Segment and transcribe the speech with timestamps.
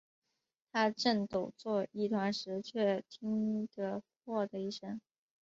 [0.71, 4.99] 他正抖作一团时，却听得豁的一声